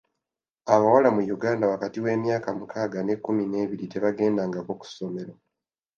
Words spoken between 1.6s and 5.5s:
wakati w'emyaka mukaaga n'ekkumi n'ebiri tebagendangako ku ssomero.